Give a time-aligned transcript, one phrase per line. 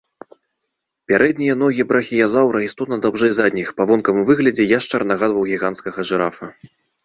[1.11, 6.45] Пярэднія ногі брахіязаўра істотна даўжэй задніх, па вонкавым выглядзе яшчар нагадваў гіганцкага жырафа.